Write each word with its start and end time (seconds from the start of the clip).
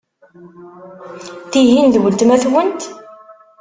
Tihin 1.51 1.87
d 1.93 1.95
weltma-twent? 2.01 2.81